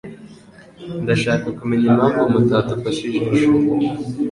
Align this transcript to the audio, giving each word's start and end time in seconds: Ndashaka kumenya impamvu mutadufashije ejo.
Ndashaka 1.03 1.47
kumenya 1.57 1.85
impamvu 1.91 2.21
mutadufashije 2.33 3.19
ejo. 3.37 3.49